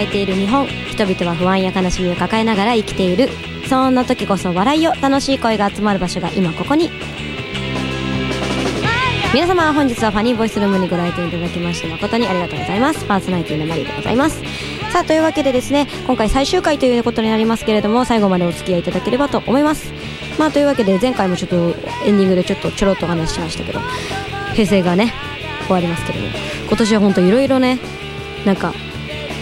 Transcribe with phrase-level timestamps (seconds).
[0.00, 3.28] 抱えている日本人々は不安や悲しみを抱えながら生きている。
[3.68, 6.90] そんな時こそ笑いを楽しい声が集まる場所が今ここに。
[9.34, 13.04] 皆様本日はファニーボイスルームにご来店いただきまして誠にありがとうございます。
[13.04, 14.42] パーソナリティのマリーでございます。
[14.90, 19.92] さあというわけでですね今回最終回ということになりますけれども最後までお付き合いいただければと思います。
[20.38, 21.56] まあというわけで前回もちょっと
[22.06, 23.80] エンディングでちょっとちょろっとお話ししましたけど
[24.54, 25.12] 平成がね
[25.66, 26.28] 終わりますけども
[26.68, 27.78] 今年は本当いろいろね
[28.46, 28.72] なんか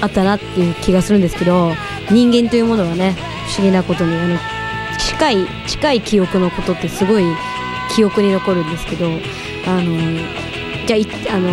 [0.00, 1.72] あったなっていう気がするんですけど
[2.10, 3.16] 人間というものはね
[3.48, 4.38] 不思議なことにあの
[4.98, 7.24] 近い近い記憶のことってすごい
[7.94, 9.06] 記憶に残るんですけど
[9.66, 10.18] あの
[10.86, 10.96] じゃ
[11.32, 11.50] ああの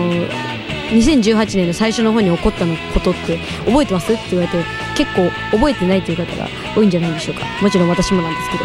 [0.91, 4.13] 2018年の最初の方に起こったのことって覚えてます？
[4.13, 4.63] って言われて
[4.95, 7.41] 結構覚えてないという方が多いんじゃないでしょうか。
[7.61, 8.57] もちろん私もなんですけ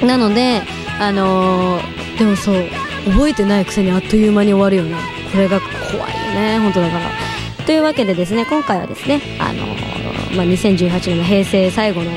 [0.00, 0.06] ど。
[0.06, 0.62] なので
[1.00, 1.80] あの、
[2.18, 2.64] でもそう
[3.06, 4.96] 覚えてないくせにあっという間に終わるよね
[5.32, 7.23] これが怖いよね本当だから。
[7.66, 12.10] というわけでですね今回はですねあのー、まあ、2018年の平成最後の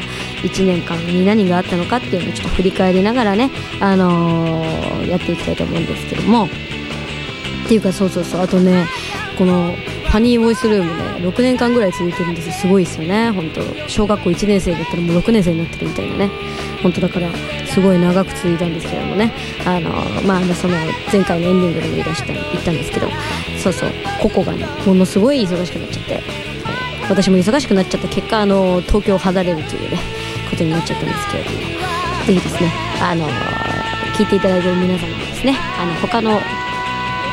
[0.44, 6.48] 1年間に何があったのかっていうのをちょっと振り返りながらね、あのー、やっていきたいと思うんですけども。
[7.66, 8.42] っていうかそうそうそう。
[8.42, 8.86] あとね
[9.38, 13.62] このファニーボイスルームね6年間ぐらい続いてるんですすごいですよね本当。
[13.90, 16.30] 小学校1年生だったらもう6年生になってるみたいなね。
[16.82, 17.30] 本当だから
[17.68, 19.34] すごい長く続いたんですけどもね。
[19.66, 19.90] あの
[20.26, 20.76] まあその
[21.12, 23.08] 前回のエンディングでも言い出した言ったんですけど
[23.62, 23.90] そうそう
[24.22, 26.22] 個々がねものすごい忙しくなっちゃって、
[27.10, 30.00] 私も忙しくなっちゃった結果あの東京を離れるというね
[30.50, 31.58] ことになっちゃったんですけれども
[32.26, 33.26] ぜひですねあの
[34.16, 36.40] 聞いていただいている皆様もですねあの他の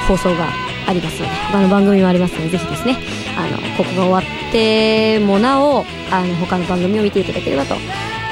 [0.07, 0.49] 放送が
[0.87, 2.99] ありますので他の番組もありますのでぜひですね
[3.37, 7.75] あのここが終わってもなおあの他の番組を見ていただければと、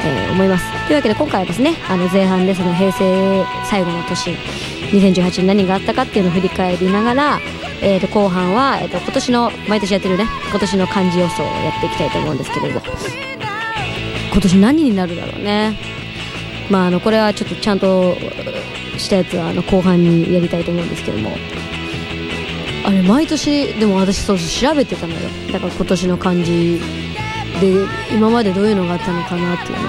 [0.04, 0.64] えー、思います。
[0.86, 4.30] というわけで今回はですねあの前半でその平成最後の年
[4.92, 7.40] 2018年何があったかっていうのを振り返りながら、
[7.80, 12.80] えー、と後半は、えー、と今年の毎年やってるね今年の漢字予想をやっていきたいと思うんですけれど
[14.32, 15.76] 今年何になるだろうね。
[16.70, 18.14] まああのこれはちょっとちゃんと
[18.96, 21.30] したやつはあの後半にやりたいと思うんですけども。
[22.84, 25.20] あれ毎年でも私そう調べてたのよ。
[25.52, 26.80] だから今年の漢字
[27.62, 29.88] で今までどういうのがあったのかなっていうの。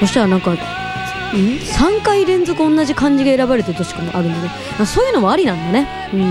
[0.00, 4.50] そしたらなんかん？3回連続同じ漢字が選ばれてる年もあるんだね
[4.84, 6.10] そういうのもありなんだね。
[6.12, 6.22] うん。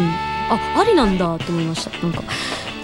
[0.50, 1.98] あありなんだと思いました。
[2.06, 2.22] なんか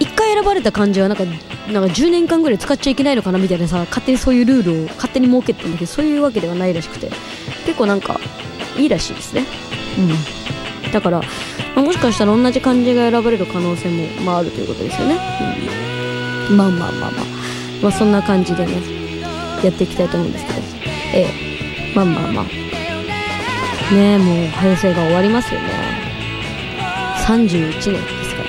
[0.00, 7.10] 1回選ばれた漢字はなんかなんか10年間ぐらい使っちゃいけないのかなみたいなさ勝手にそういうルールを勝手に設けてたんだけどそういうわけではないらしくて。
[7.66, 8.20] 結構なんか
[8.76, 9.44] いいらしいですね。
[9.98, 10.92] うん。
[10.92, 11.22] だから、
[11.74, 15.18] もしかしたら同じ漢字が選ばれる可能性も、まあ、あるということですよね、
[16.50, 17.24] うん、まあまあまあまあ、
[17.84, 18.72] まあ、そんな感じでね
[19.62, 20.58] やっていきたいと思うんですけど。
[21.14, 21.94] ええ。
[21.94, 22.44] まあまあまあ。
[23.94, 25.68] ねえもう平成が終わりますよね。
[27.26, 28.42] 31年ですか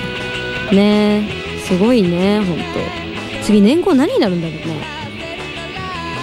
[0.68, 0.72] ら。
[0.72, 1.28] ね
[1.66, 2.64] すごいねほんと
[3.44, 4.86] 次年号何になるんだろうね。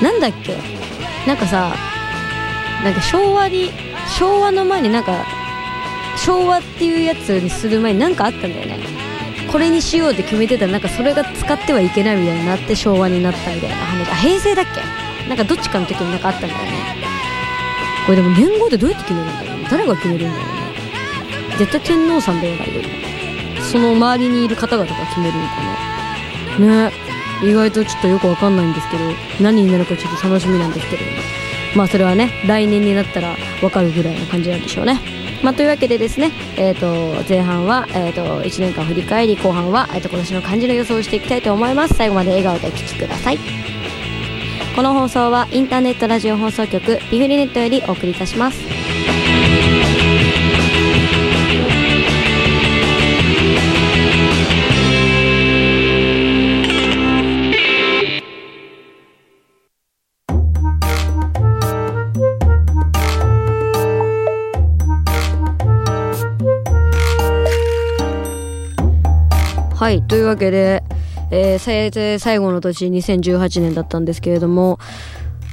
[0.01, 0.57] なんだっけ。
[1.27, 1.75] なんかさ
[2.83, 3.71] なんか昭和に
[4.19, 5.27] 昭和の前になんか
[6.17, 9.02] 昭和っていうやつにする前に何かあったんだよね。
[9.53, 14.11] これにしようって決めてたらなんかそれが使ってはいけないみたいになって昭和になったみたいな話。
[14.11, 15.29] あ平成だっけ？
[15.29, 16.71] なんかどっちかの時になんかあったんだよね。
[18.07, 20.53] これでも年号ってどうやって決めるんだろうね誰が決めるんだろうね
[21.59, 22.65] 絶対天皇さんだよな
[23.63, 26.89] その周りにいる方々が決めるのかな。
[26.89, 26.93] ね。
[27.45, 29.05] 意外とちょっとよくわかんないんですけど。
[29.41, 31.03] 何になるかちょっと楽しみなんですけど。
[31.77, 35.01] まあそれはね来年になったらわかるぐらいな感じなんでしょうね。
[35.43, 41.95] まあ、というわけでですね、えーと、前半は、えーと、1年間振り返り後半は、えーと、今年の漢字の予想をしていきたいと思います。
[41.95, 43.39] 最後まで笑顔でお聴きください。
[44.75, 49.12] この放送はインターネットラジオ放送局ビフリネットよりお送りいたします。
[69.93, 70.83] はいというわけで、
[71.31, 74.79] えー、最後の年2018年だったんですけれども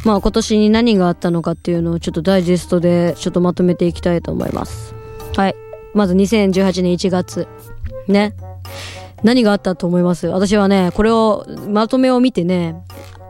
[0.06, 4.96] まあ今年に何があったのかっていうのをちょっとダイジェストでちょっとまとめていきたいと思います。
[5.36, 5.56] はい
[5.94, 7.50] まず2018年1月。
[8.08, 8.34] ね。
[9.24, 10.28] 何があったと思います？
[10.28, 12.76] 私はねこれをまとめを見てね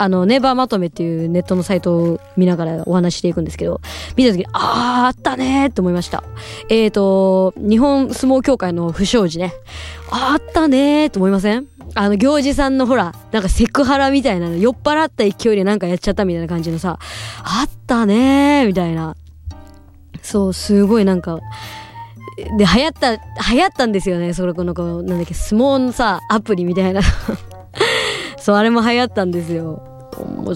[0.02, 3.82] あの、ネバーまとめっていうネットのサイトを見ながらお話していくんですけど、
[4.16, 6.24] 見た時に、あー、あったねーって思いました。
[6.70, 9.54] えーと、日本相撲協会の不祥事ね。
[10.10, 11.68] あったねーって思いません？
[11.96, 16.98] あの、行司さんのほら、なんかセクハラみたいなの、酔っ払った勢いでなんかやっちゃったみたいな感じのさ、
[17.44, 19.18] あったねーみたいな。
[20.22, 21.40] そう、すごいなんか、
[22.58, 24.34] で、流行った、流行ったんですよね。
[24.34, 27.02] それこの、なんだっけ、相撲のさ、アプリみたいな
[28.40, 29.82] そう、あれも流行ったんですよ。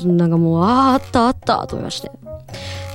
[0.06, 2.12] なんかもう、ああ、あったあったと思いまして。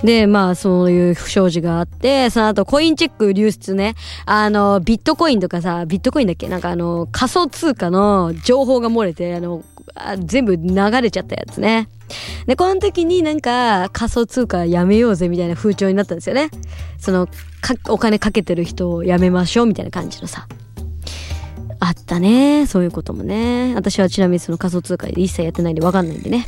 [0.05, 3.94] で、まあ、そういう不祥事があって、その後、コインチェック流出ね。
[4.26, 6.49] あの、ビットコインとかさ、ビットコインだっけ？
[6.49, 9.62] なんかあの、仮想通貨の情報が漏れて、あの、
[9.94, 11.88] あ全部流れちゃったやつね。
[12.46, 16.50] で、この時になんか仮想通貨やめようぜみたいな風潮になったんですよね。
[16.99, 17.29] その、
[17.88, 20.46] お金かけてる人をやめましょうみたいな感じのさ。
[21.81, 22.67] あったね。
[22.67, 23.75] そういうこともね。
[23.75, 26.46] 私はちなみにその仮想通貨で一切やってないんでわかんないんでね。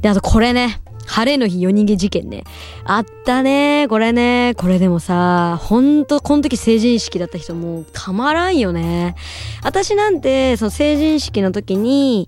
[0.00, 0.80] で、あとこれね。
[1.06, 2.44] 晴れの日夜逃げ事件ね。
[2.84, 3.86] あったね。
[3.88, 4.54] これね。
[4.56, 9.14] これでもさ、ほんと、この時成人式だった人もうたまらんよね。
[9.62, 12.26] 私なんて、その成人式の時に、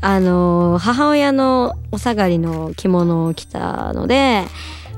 [0.00, 4.44] あの、母親のお下がりの着物を着たので、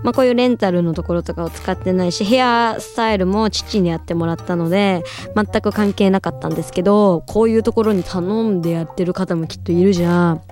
[0.03, 5.03] まあ、こういうレンタルのところとかを使ってないし、ヘアスタイルも父にやってもらったので、
[5.35, 10.43] 全く関係なかったんですけど、こういうところに頼んでやってる方もきっといるじゃん。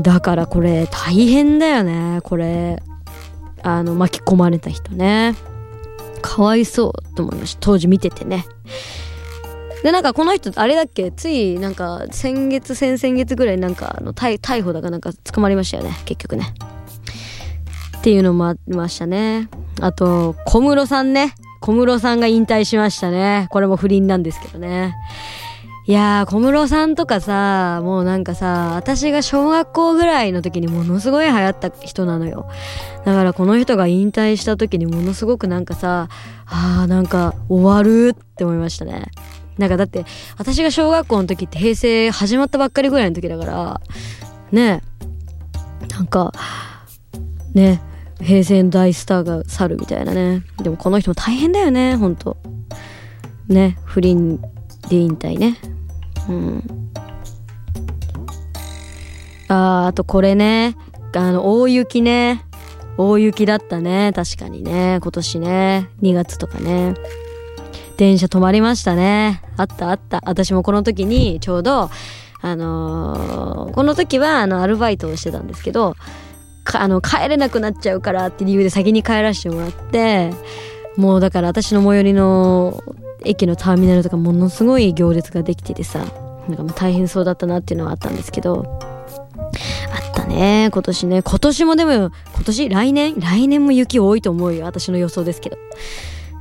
[0.00, 2.82] だからこれ大変だよね、これ。
[3.62, 5.34] あの、巻き込まれた人ね。
[6.20, 7.60] かわいそうと思いました。
[7.60, 8.46] 当時見ててね。
[9.82, 11.10] で、なんかこの人、あれだっけ？
[11.10, 16.54] つい、なんか、先月、先々月ぐらいなんか、あの、逮逮捕だかなんか捕まりましたよね、結局ね。
[18.02, 19.48] っていうのもありましたね。
[19.80, 21.36] あと、小室さんね。
[21.60, 23.46] 小室さんが引退しましたね。
[23.50, 24.96] これも不倫なんですけどね。
[25.86, 32.48] いやー、小室さんとかさ、もうなんかさ、私が小学校ぐらいの時にものすごい流行った人なのよ。
[33.04, 36.08] だからこの人が引退した時にものすごくなんかさ、
[36.46, 39.12] あーなんか終わるって思いましたね。
[39.58, 40.06] なんかだって、
[40.38, 43.80] 私が小学校の時って平成始まったばっかりぐらいの時だから、
[44.50, 44.82] ね
[45.88, 46.32] なんか、
[47.54, 47.80] ね
[48.22, 50.42] 平成の大スターが去るみたいなね。
[50.62, 52.36] でもこの人も大変だよね、ほんと。
[53.48, 54.40] ね、不倫
[54.88, 55.56] で引退ね。
[56.28, 56.64] うん。
[59.48, 60.76] あー、あとこれね。
[61.14, 62.44] あの、大雪ね。
[62.96, 64.12] 大雪だったね。
[64.14, 64.98] 確かにね。
[65.02, 65.88] 今年ね。
[66.02, 66.94] 2月とかね。
[67.96, 69.42] 電車止まりましたね。
[69.56, 70.22] あったあった。
[70.24, 71.90] 私もこの時にちょうど、
[72.40, 75.96] あのー、この時はあのアルバイトをしてたんですけど、
[76.64, 80.30] あの、帰れなくなっちゃうからって理由で先に帰らせてもらって、
[80.96, 82.82] もうだから私の最寄りの
[83.24, 86.00] 駅のターミナルとかものすごい行列ができててさ、
[86.48, 91.22] なんかもう大変そうだったなっていうのはあったんですけど、あったね、今年ね。
[91.22, 92.10] 今年もでも、今
[92.44, 93.20] 年来年？
[93.20, 94.64] 来年も雪多いと思うよ。
[94.64, 95.58] 私の予想ですけど。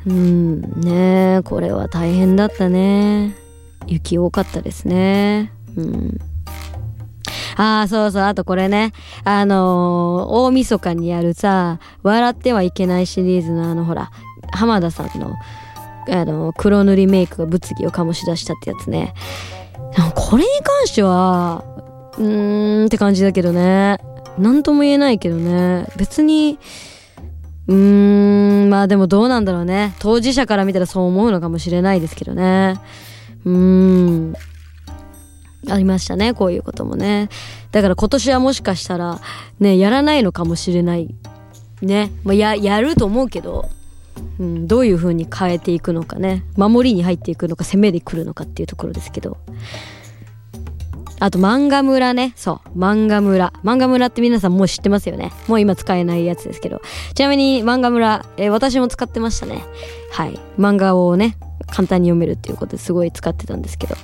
[0.07, 3.35] うんねこれは大変だったね
[3.85, 6.17] 雪多かったですねうん
[7.57, 8.23] ああ、そうそう。
[8.23, 8.93] あとこれね。
[9.23, 14.11] あのー、大晦日にやるさ、笑ってはいけないシリーズのあの、ほら、
[14.51, 15.35] 浜田さんの、
[16.09, 19.13] あの、黒塗りメイクが物議を醸し出したってやつね。
[20.15, 21.63] これに関しては、
[22.17, 23.97] うーんって感じだけどね。
[24.37, 25.87] なんとも言えないけどね。
[25.97, 26.57] 別に、
[27.67, 29.95] うーん、まあでもどうなんだろうね。
[29.99, 32.79] 当事者から見たらそう思うのかもしれないですけどね。
[33.45, 34.33] うーん。
[35.69, 37.29] ありましたね、こういうこともね。
[37.71, 39.19] だから今年はもしかしたら、
[39.59, 41.13] ね、やらないのかもしれない。
[41.81, 42.11] ね。
[42.23, 43.69] まあ、や、やると思うけど、
[44.39, 46.43] うん、どういう風に変えていくのかね。
[46.57, 49.37] 守りに入っていくのか、攻めで来るのかっていうところですけど。
[51.19, 52.33] あと漫画村ね。
[52.35, 52.79] そう。
[52.79, 53.53] 漫画村。
[53.63, 55.31] 漫画村って皆さんもう知ってますよね。
[55.47, 56.81] もう今使えないやつですけど。
[57.13, 59.63] ちなみに漫画村、えー、私も使ってましたね。
[60.11, 60.39] はい。
[60.57, 63.95] 漫画をね、簡単に読めるっていうことですごい使ってたんですけど。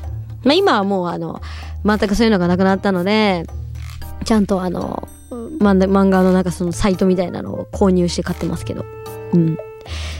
[0.43, 1.41] まあ今はもうあの、
[1.85, 3.45] 全くそういうのがなくなったので、
[4.25, 5.07] ちゃんとあの、
[5.59, 8.85] 漫画のなんかそのサイトみたいなのを購入して買ってますけど。
[9.33, 9.57] うん。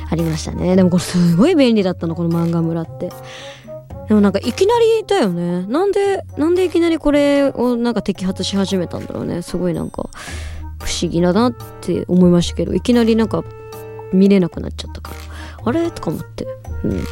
[0.10, 0.76] ありましたね。
[0.78, 3.12] でもこれすごい便利だったの、この漫画村って。
[4.08, 5.66] でもなんかいきなりだよね。
[5.68, 9.42] なんで、なんでいきなりこれをなんか摘発し始めたんだろうね。
[9.42, 10.10] すごいなんか
[10.82, 13.44] 不思議だなって思いましたけど、いきなりなんか
[14.14, 15.18] 見れなくなっちゃったから。
[15.66, 15.92] あれ？
[15.92, 16.48] とか思って。
[16.86, 17.04] うん。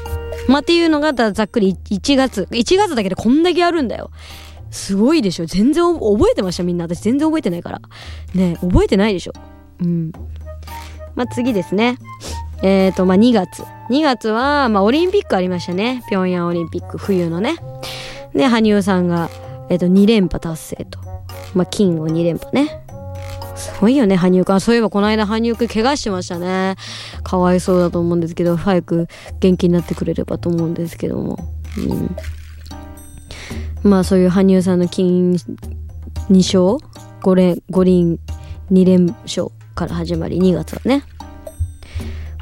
[0.47, 2.47] まあ、っていうのがざっくり1月。
[2.51, 4.11] 1月だけでこんだけあるんだよ。
[4.71, 5.45] すごいでしょ。
[5.45, 6.63] 全然覚えてました？
[6.63, 6.85] みんな。
[6.85, 7.81] 私全然覚えてないから。
[8.33, 9.33] ね覚えてないでしょ。
[9.81, 10.11] うん。
[11.15, 11.97] まあ、次ですね。
[12.61, 13.63] えっ、ー、と、まあ、2月。
[13.89, 16.03] 2月は、まあ、オリンピックありましたね。
[16.09, 17.55] 平壌オリンピック、冬のね。
[18.33, 19.29] で、羽生さんが、
[19.69, 20.99] えっ、ー、と、2連覇達成と。
[21.53, 22.84] まあ、金を2連覇ね。
[23.65, 24.61] すごいよね、羽生くん。
[24.61, 26.75] そういえばこの間羽生くん怪我してましたね。
[27.23, 29.07] かわいそうだと思うんですけど、早く
[29.39, 31.39] 元気になってくれればと思うんですけども。
[31.77, 32.15] うん。
[33.89, 35.39] まあそういう羽生さんの金2
[36.29, 36.77] 勝
[37.23, 38.19] ?5 連、5輪
[38.71, 41.03] 2連勝から始まり、2月はね。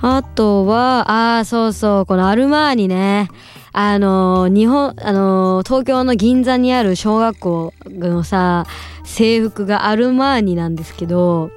[0.01, 3.30] あとは、ああ、そうそう、このアルマーニね。
[3.75, 8.65] あの、日本、あの、東京の銀座にある小学校のさ、
[9.03, 11.50] 制服がアルマーニなんですけど、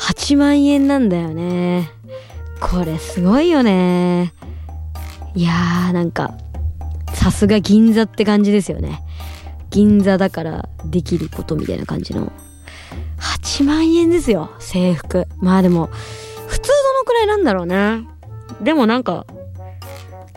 [0.00, 1.90] 8万円なんだよね。
[2.60, 4.32] これすごいよね。
[5.36, 6.34] いやー、なんか、
[7.14, 9.00] さすが銀座って感じですよね。
[9.70, 12.32] 銀座だからできることみたいな感じの。
[13.20, 15.28] 8万円ですよ、制服。
[15.38, 15.88] まあでも、
[16.48, 18.08] 普通どのくらいなんだろうね。
[18.60, 19.24] でもなんか、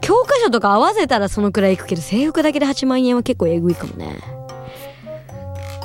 [0.01, 4.20] 教科書とか合わせたらそのくらいいくけど、制服だけで8万円は結構えぐいかもね。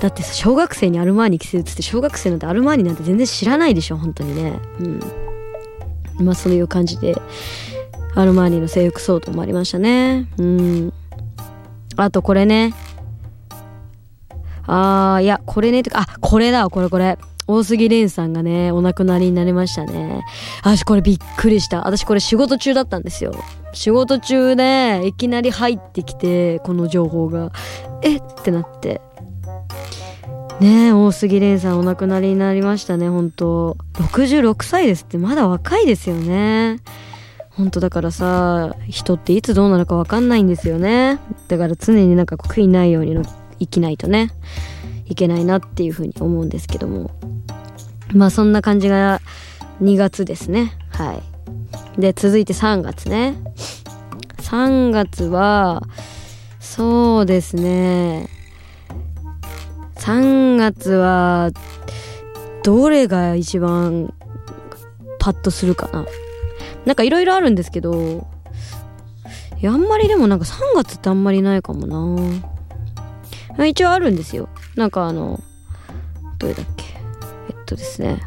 [0.00, 4.60] だってさ、小学生にアルマーニ着せるっつって、小学生なんてアルマーニなんて全然知らないでしょ、本当にね。
[4.80, 5.00] うん。
[6.24, 7.14] まあそういう感じで、
[8.14, 10.28] アルマーニの制服相当もありましたね。
[10.38, 10.92] うん。
[11.96, 12.74] あとこれね。
[14.66, 17.18] あー、いや、これね、とか、あ、これだ、これこれ。
[17.52, 20.24] 大杉蓮さんがね、お亡くなりになりましたね。
[20.62, 21.86] 私これびっくりした。
[21.86, 23.34] 私これ仕事中だったんですよ。
[23.72, 27.52] 仕事中で、いきなり入ってきて、この情報が。
[28.02, 28.16] え？
[28.16, 29.00] ってなって。
[30.60, 36.78] ねえ、大杉蓮さんお亡くなりになりましたね、本当66歳ですってまだ若いですよね。
[37.50, 41.18] 本当だからさ、人っていつどうなるかわかんないんですよね。
[41.48, 43.16] だから常になんか悔いないように
[43.58, 44.30] 生きないとね、
[45.06, 47.10] いけないなっていうふうに思うんですけども。
[48.12, 49.20] まあそんな感じが
[49.82, 50.72] 2月ですね。
[50.90, 52.00] はい。
[52.00, 53.34] で、続いて3月ね。
[54.38, 55.82] 3月は、
[56.60, 58.28] そうですね。
[59.96, 61.50] 3月は、
[62.62, 64.12] どれが一番
[65.18, 66.06] パッとするかな。
[66.84, 68.26] なんかいろいろあるんですけど、
[69.64, 71.86] あんまりでもなんか3月ってあんまりないかも
[73.56, 73.66] な。
[73.66, 74.48] 一応あるんですよ。
[74.76, 75.40] なんかあの、
[76.38, 76.84] どれだっけ？
[77.50, 78.20] えっとですね。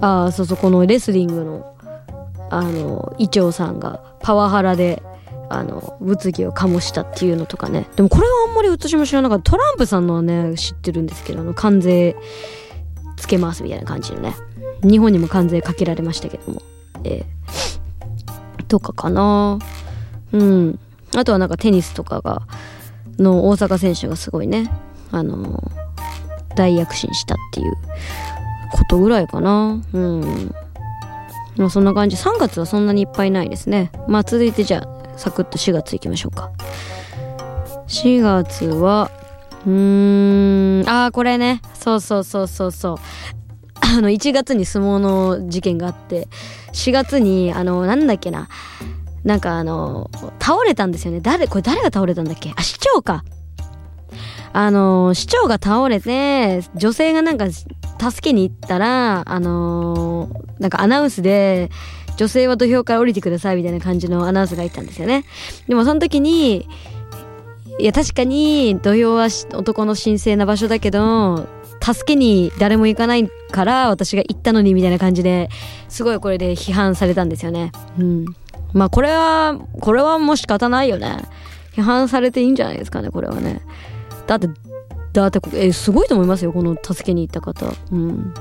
[0.00, 1.76] ああ、そうそう、このレスリングの、
[2.50, 5.02] あの、伊調さんがパワハラで、
[5.48, 7.86] あの、物議を醸したっていうのとかね。
[7.96, 9.52] でもこれはあんまり私も知らなかった。
[9.52, 12.16] トランプさんのはね、知ってるんですけど、あの、関税、
[13.16, 14.34] つけますみたいな感じのね
[14.82, 16.60] 日本にも関税かけられましたけども
[17.04, 19.60] えー、とかかな
[20.32, 20.80] うん
[21.14, 22.42] あとはなんかテニスとかが
[23.18, 24.70] の大阪選手がすごいね
[25.10, 25.62] あの、
[26.56, 27.72] 大躍進したっていう
[28.72, 30.54] ことぐらいかなうん
[31.56, 36.50] まあそんな感じ3月はそんなにいっぱいないですねまあ続いてじゃあサクッと4月いきましょうか
[37.88, 39.10] 4月は
[39.66, 41.62] うーん、ああ、これね。
[41.74, 42.96] そうそうそうそうそう。
[43.80, 46.28] あの、1月に相撲の事件があって、
[46.72, 48.48] 4月に、あの、なんだっけな。
[49.24, 50.10] なんかあの、
[50.40, 51.20] 倒れたんですよね。
[51.20, 52.52] 誰、これ誰が倒れたんだっけ？
[52.56, 53.24] あ、市長か。
[54.52, 57.70] あの、市長が倒れて、女性がなんか、助
[58.20, 61.70] けに行ったら、あのなんかアナウンスで、
[62.16, 65.24] 女性は土俵から降りてくださいみたいな感じのアナウンスが入ったんですよね。
[65.68, 66.68] でもその時に、
[67.78, 71.46] いや確かに土俵は男の神聖な場所だけど
[71.82, 75.48] 助けに誰も行かないから私が行ったのにみたいな感じで
[75.88, 77.72] すごいこれで批判されたんですよね。
[77.98, 78.26] うん。
[78.72, 81.16] まあこれは、これはもう仕方ないよね。
[81.74, 83.62] 批判されていいんじゃないですかね、これはね。
[84.26, 84.48] だって、
[85.12, 87.66] だって、え、すごいと思いますよ、この助けに行った方。
[87.90, 88.34] うん。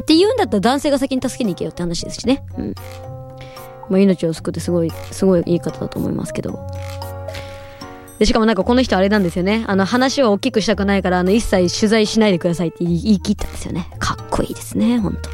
[0.00, 2.44] って言うんだったら男性が先に助けに行けよって話ですしね。
[2.56, 2.74] うん。
[3.90, 6.58] まあ命を救ってすごい、すごいいい方だと思いますけど。
[8.18, 9.64] で、しかもなんかこの人あれなんですよね。
[9.66, 13.90] あの話を大きくしたくないから、あの一切取材しないでくださいって言い切ったんですよね。
[13.98, 15.30] かっこいいですね、ほんと。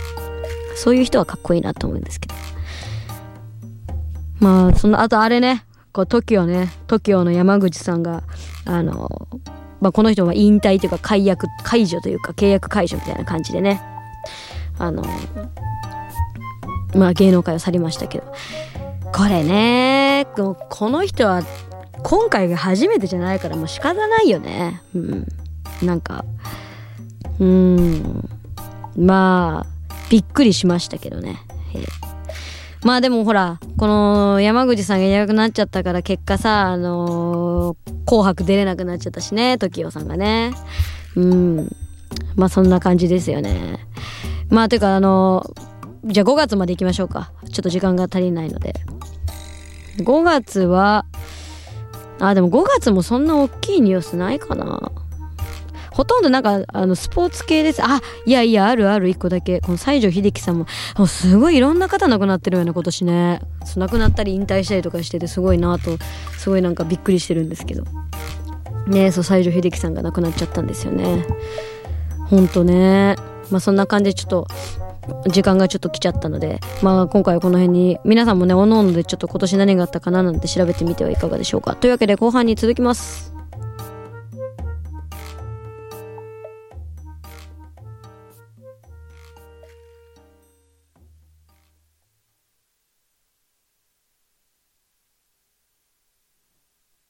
[0.76, 2.34] そういう人はかっこいいなと思うんですけど。
[4.44, 8.22] まあ、その、あとあれね、こう、TOKIO ね、TOKIO の山口さんが、
[8.66, 9.26] あの、
[9.80, 13.80] まあ、この人は引退というか解約、解除というか契約解除みたいな感じでね、
[14.78, 15.02] あの、
[16.94, 18.34] まあ芸能界を去りましたけど、
[19.12, 20.56] これね、こ
[20.90, 21.42] の人は
[22.02, 24.82] 今回が初めてじゃないからもう仕方ないよね。
[24.94, 25.26] うん。
[25.82, 26.24] なんか、
[27.38, 28.28] うん。
[28.96, 31.38] まあ、びっくりしましたけどね。
[32.84, 40.52] まあでもほら、この山口さんがいなくなっちゃったから結果さ、あのー、紅白出れなくなっちゃったしね、時代さんがね。
[41.16, 41.70] うん。
[42.36, 43.78] まあそんな感じですよね。
[44.50, 47.32] まあていうかあのー、じゃあ5月まで行きましょうか。
[47.50, 48.74] ちょっと時間が足りないので。
[50.00, 51.06] 5月は、
[52.20, 54.92] あ、でも5月もそんな大きいニュースないかな。
[55.94, 57.80] ほとんどなんか、あの、スポーツ系です。
[57.80, 59.60] あ、いやいや、あるある、一個だけ。
[59.60, 60.66] この西城秀樹さんも、
[60.98, 63.40] もうすごいいろんな方亡くなってるよね、今年ね。
[63.76, 65.96] 亡くなったり引退したりとかしてて、すごいなと、
[66.36, 67.84] すごいなんかびっくりしてるんですけど。
[68.88, 71.24] ねそう、西城秀樹さんが亡くなっちゃったんですよね。
[72.26, 73.14] ほんとね。
[73.50, 74.48] まあそんな感じでちょっと、
[75.28, 81.76] 時間がちょっと来ちゃったので、まあ今回はこの辺に、皆さんもね、おのおのでちょっと今年何があったかななんて調べてみてはいかがでしょうか。
[81.76, 83.33] というわけで後半に続きます。